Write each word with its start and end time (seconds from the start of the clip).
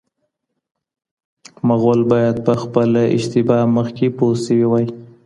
مغول 1.67 2.01
باید 2.11 2.37
په 2.45 2.53
خپله 2.61 3.01
اشتباه 3.17 3.63
مخکي 3.77 4.07
پوه 4.17 4.33
سوي 4.45 4.65
وای. 4.67 4.85